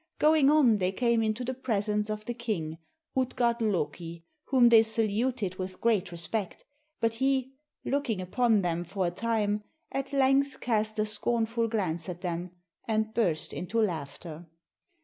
[0.17, 2.79] Going on they came into the presence of the king,
[3.15, 6.65] Utgard Loki, whom they saluted with great respect,
[6.99, 7.53] but he,
[7.85, 12.49] looking upon them for a time, at length cast a scornful glance at them,
[12.87, 14.47] and burst into laughter.